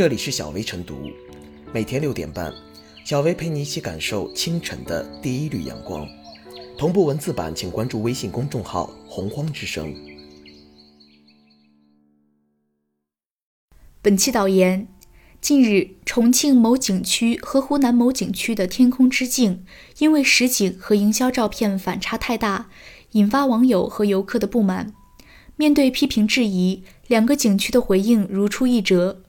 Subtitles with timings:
[0.00, 1.10] 这里是小薇晨读，
[1.74, 2.50] 每天六点半，
[3.04, 6.08] 小薇陪你一起感受清晨的第一缕阳光。
[6.78, 9.94] 同步文字版，请关注微信公众号“洪荒之声”。
[14.00, 14.88] 本期导言：
[15.38, 19.66] 近日，重庆某景区和湖南某景区的天空之镜
[19.98, 22.70] 因为实景和营销照片反差太大，
[23.10, 24.94] 引发网友和游客的不满。
[25.56, 29.20] 面对批评质疑，两个景区的回应如出一辙：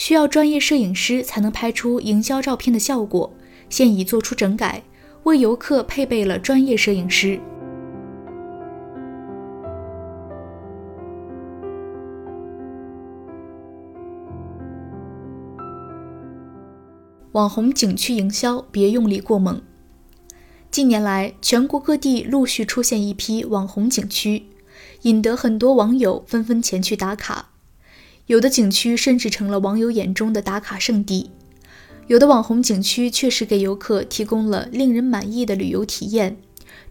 [0.00, 3.34] 需要专业摄影师才能拍出营销照片的效果，
[3.68, 4.82] 现已做出整改，
[5.24, 7.38] 为游客配备了专业摄影师。
[17.32, 19.60] 网红景区营销别用力过猛。
[20.70, 24.46] 近年来，全国各地陆续出现一批网红景区。
[25.02, 27.49] 引得很多网友纷纷前去打卡，
[28.30, 31.32] 有的景区甚至成了网友眼中的打卡圣地。
[32.06, 36.36] 有的网红景区确实给游客提供了令人满意的旅游体验，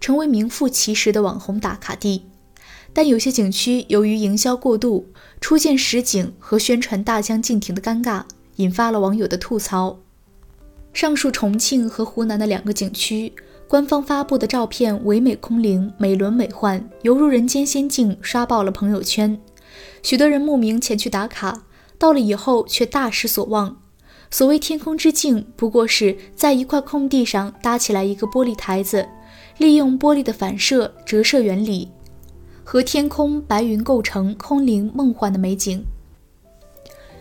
[0.02, 2.24] 成为名副其实的网红打卡地。
[2.92, 5.08] 但有些景区由于营销过度，
[5.40, 8.24] 出现实景和宣传大相径庭的尴尬，
[8.58, 9.98] 引发了网友的吐槽。
[10.92, 13.32] 上述重庆和湖南的两个景区。
[13.66, 19.40] 官方发布的照片唯美空灵、美轮美奂，犹如人间仙境，刷爆了朋友圈。
[20.02, 21.64] 许多人慕名前去打卡，
[21.98, 23.82] 到了以后却大失所望。
[24.32, 29.10] 所谓天空之镜，不过是在一块空地上搭起来一个玻璃台子，
[29.58, 31.90] 利用玻璃的反射、折射原理，
[32.64, 35.84] 和天空白云构成空灵梦幻的美景。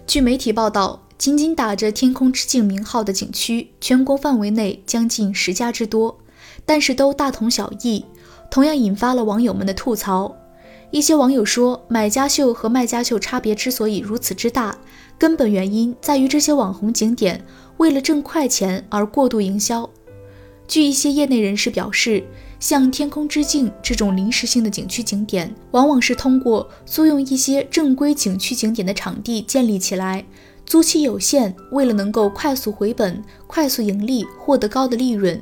[0.07, 6.19] 据媒体报道，仅仅打着“天空之镜”名号的景区，全国范围内将近十家之多。
[6.65, 8.05] 但是都大同小异，
[8.51, 10.37] 同样引发了网友们的吐槽。
[10.91, 14.77] 一些网友说，买家秀和卖家秀差别之所以如此之大，
[15.19, 17.45] 根本原因在于这些网红景点
[17.77, 19.89] 为了挣快钱而过度营销。
[20.67, 22.25] 据一些业内人士表示，
[22.59, 30.25] 像天空之镜这种临时性的景区景点，往往是通过租用一些正规景区景点的场地建立起来，
[30.65, 35.41] 租期有限，为了能够快速回本、快速盈利，获得高的利润。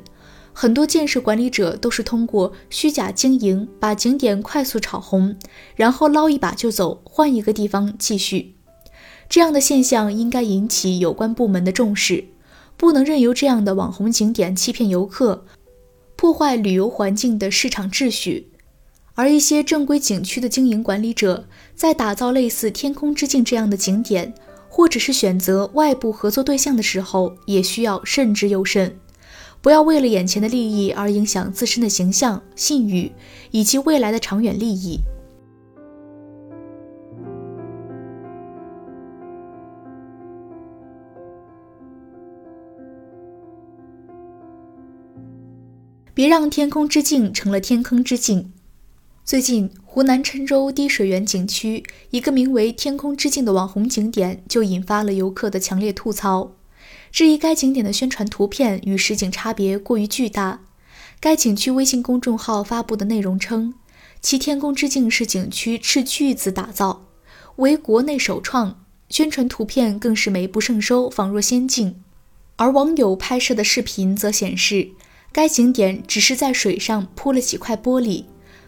[0.58, 5.36] 很多建设管理者都是通过虚假经营，把景点快速炒红，
[5.74, 8.54] 然后捞一把就走，换一个地方继续。
[9.28, 12.24] 这样的现象应该引起有关部门的重视，
[12.78, 15.44] 不能任由这样的网红景点欺骗游客，
[16.16, 18.50] 破坏旅游环境的市场秩序。
[19.12, 24.32] 而一些正规景区的经营管理者，在打造类似天空之镜这样的景点，
[24.70, 28.98] 或者是选择外部合作对象的时候，也需要慎之又慎。
[29.66, 33.10] 不要为了眼前的利益而影响自身的形象、信誉
[33.50, 35.00] 以及未来的长远利益。
[46.14, 48.52] 别让天空之镜成了天坑之镜。
[49.24, 56.52] 最近，湖南郴州滴水源景区一个名为“天空之镜”的网红景点就引发了游客的强烈吐槽。
[57.10, 60.60] 质疑该景点的宣传图片与实景差别过于巨大。
[61.18, 63.74] 该景区微信公众号发布的内容称，
[64.20, 67.06] 其天空之镜是景区斥巨资打造，
[67.56, 72.02] 为国内首创，宣传图片更是美不胜收，仿若仙境。
[72.56, 74.90] 而网友拍摄的视频则显示，
[75.32, 78.24] 该景点只是在水上铺了几块玻璃，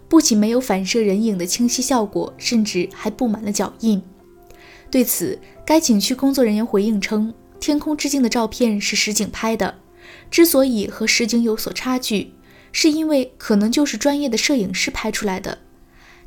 [0.08, 4.02] 不仅没有反射人影的清晰效果，甚至还布满了脚印。
[4.90, 7.34] 对此，该景区工作人员回应称。
[7.60, 9.80] 天空之镜的照片是实景拍的，
[10.30, 12.32] 之所以和实景有所差距，
[12.72, 15.58] 是因为可能就是专业的摄影师拍出来的。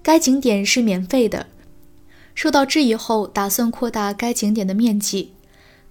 [0.03, 1.47] 该景点是免费的，
[2.33, 5.33] 受到质疑后打算扩大该景点的面积。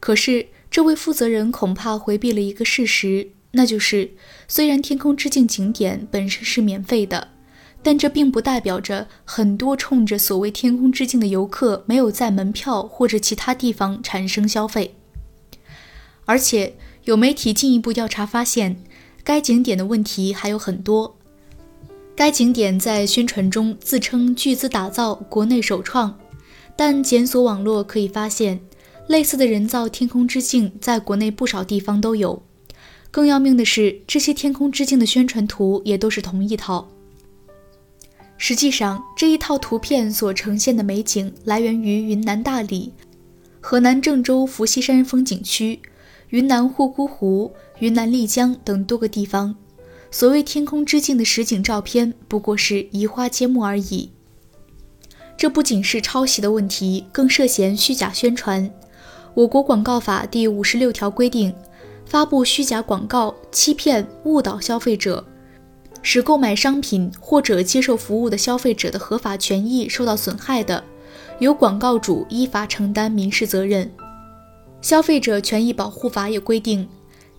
[0.01, 4.13] 可是这位负责人恐怕回避了一个事实，那就是
[4.49, 7.29] 虽然天空之镜景点本身是免费的，
[7.83, 14.97] 但这并不代表着很多冲着所谓天空之镜的游客没有在门票或者其他地方产生消费。
[16.31, 18.81] 而且有媒体进一步调查发现，
[19.25, 21.17] 该景点的问题还有很多。
[22.15, 26.17] 该景点在宣传中自称巨资打造、国内首创，
[26.77, 28.61] 但检索网络可以发现，
[29.09, 32.41] 类似的人造天空之镜在国内不少地方都有。
[33.11, 36.93] 更要命的是，这些天空之镜的宣传图也都是同一套。
[38.39, 42.93] 实际上，这一套图片所呈现的美景来源于云南大理、
[43.61, 45.81] 河南郑州伏羲山风景区。
[46.31, 49.57] 云南护 quốc 湖、云南丽江等多个地方，
[50.13, 54.13] 所谓“天空之镜”的实景照片不过是移花接木而已。
[55.37, 58.71] 这不仅是抄袭的问题，更涉嫌虚假宣传。
[59.35, 61.53] 我国广告法第五十六条规定，
[62.07, 65.25] 发布虚假广告、欺骗、误导消费者，
[66.01, 70.85] 使购买商品或者接受服务的消费者的合法权益受到损害的，
[71.41, 73.91] 由广告主依法承担民事责任。
[74.81, 76.89] 消费者权益保护法也规定。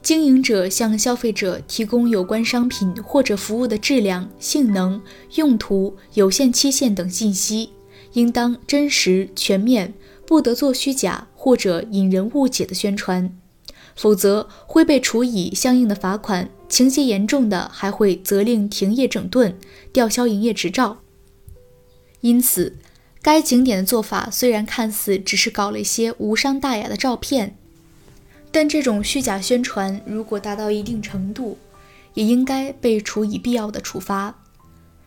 [0.02, 5.00] 经营者向消费者提供有关商品或者服务的质量、性能、
[5.36, 7.70] 用途、有限期限等信息，
[8.14, 9.94] 应当真实全面，
[10.26, 13.38] 不得做虚假或者引人误解的宣传，
[13.96, 19.56] 否则会被处以相应的罚款，情节严重的还会责令停业整顿、
[19.94, 20.98] 吊销营业执照。
[22.22, 22.76] 因此，
[23.22, 27.56] 该景点的做法虽然看似只是搞了一些无伤大雅的照片。
[28.52, 31.58] 但这种虚假宣传如果达到一定程度，
[32.16, 34.36] 也应该被处以必要的处罚。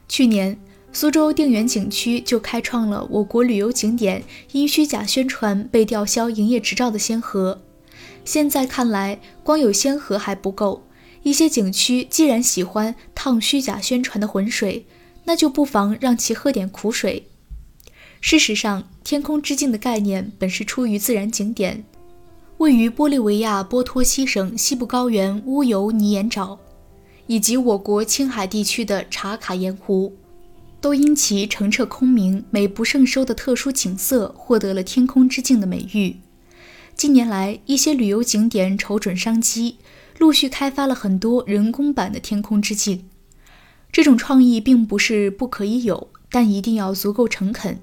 [0.08, 0.58] 去年，
[0.92, 4.22] 苏州定远景区就开创了我国旅游景点
[4.52, 7.60] 因虚假宣传被吊销营业执照的先河。
[8.24, 10.86] 现在看来，光有先河还不够，
[11.22, 14.86] 一些景区既然喜欢趟虚假宣传的浑水，
[15.24, 17.26] 那就不妨让其喝点苦水。
[18.26, 21.84] 事实上，天空之镜的概念本是出于自然景点。
[22.56, 26.56] 位于玻利维亚波托西省西部高原乌尤尼盐沼，
[27.26, 30.16] 以及我国青海地区的茶卡盐湖，
[30.80, 36.16] 都因其澄澈空明、美不胜收的特殊景色，获得了“天空之镜”的美誉。
[36.96, 39.76] 近年来，一些旅游景点瞅准商机，
[40.18, 43.04] 陆续开发了很多人工版的天空之镜。
[43.92, 47.78] 这种创意并不是不可以有，但一定要足够诚恳。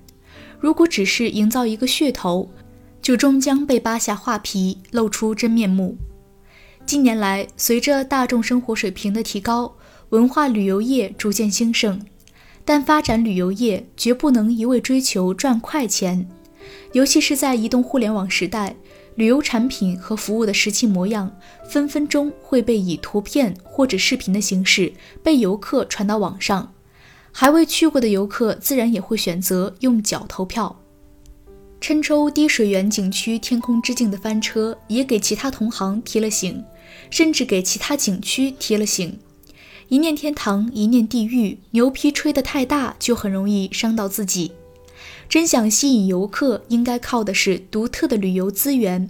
[0.62, 2.48] 如果只是营造一个噱头，
[3.02, 5.98] 就终将被扒下画皮，露出真面目。
[6.86, 9.76] 近年来，随着大众生活水平的提高，
[10.10, 12.00] 文化旅游业逐渐兴盛。
[12.64, 16.30] 但发展旅游业绝不能一味追求赚快钱，
[16.94, 18.76] 尤其是在移动互联网时代，
[19.16, 21.36] 旅游产品和服务的实际模样，
[21.68, 24.94] 分分钟会被以图片或者视频的形式
[25.24, 26.72] 被游客传到网上。
[27.32, 30.78] 还未去过的游客，自然也会选择用脚投票。
[31.80, 36.64] 郴州滴水源景区天空之镜的翻车，也给其他同行提了醒，
[37.10, 39.18] 甚至给其他景区提了醒。
[39.88, 44.52] 一念天堂，一念地狱，牛皮吹得太大，就很容易伤到自己。
[45.28, 49.10] 真想吸引游客，应该靠的是独特的旅游资源，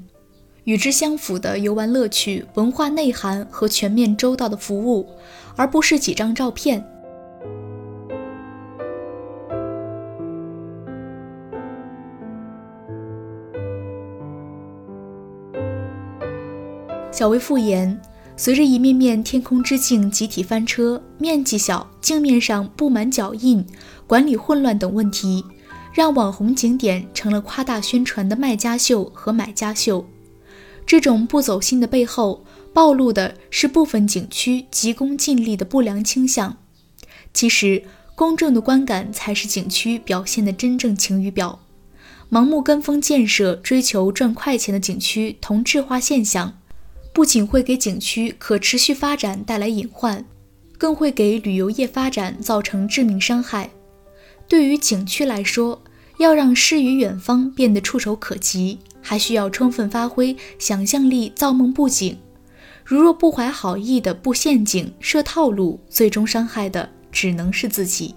[0.64, 5.10] 与之相符的游玩乐趣、文化内涵和全面周到的服务，
[5.56, 6.84] 而不是几张照片。
[17.12, 18.00] 小薇复言，
[18.38, 23.66] 随着一面面天空之镜集体翻车，面积小、镜面上布满脚印、
[24.08, 25.44] 管理混乱等问题，
[25.94, 30.06] 让网红景点成了夸大宣传的卖家秀和买家秀。
[30.86, 36.56] 这种不走心的背后，暴露的是部分景区急功近利的不良倾向。
[37.34, 37.84] 其实，
[38.16, 41.60] 公众的观感才是景区表现的真正晴雨表。
[42.32, 46.58] 盲目跟风建设、追求赚快钱的景区同质化现象。
[47.14, 50.24] 不仅会给景区可持续发展带来隐患，
[50.78, 53.70] 更会给旅游业发展造成致命伤害。
[54.48, 55.82] 对于景区来说，
[56.18, 62.18] 要让诗与远方变得触手可及，还需要充分发挥想象力，造梦布景。
[62.84, 68.16] 如若不怀好意的布陷阱、设套路，最终伤害的只能是自己。